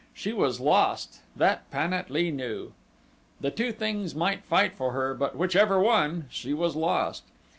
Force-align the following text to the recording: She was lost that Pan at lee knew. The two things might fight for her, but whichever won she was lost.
She 0.15 0.33
was 0.33 0.59
lost 0.59 1.19
that 1.35 1.69
Pan 1.69 1.93
at 1.93 2.09
lee 2.09 2.31
knew. 2.31 2.73
The 3.39 3.51
two 3.51 3.71
things 3.71 4.15
might 4.15 4.43
fight 4.43 4.73
for 4.73 4.93
her, 4.93 5.13
but 5.13 5.35
whichever 5.35 5.79
won 5.79 6.25
she 6.31 6.55
was 6.55 6.75
lost. 6.75 7.21